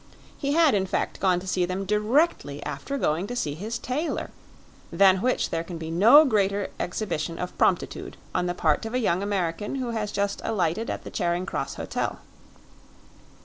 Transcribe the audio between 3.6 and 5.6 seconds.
tailor, than which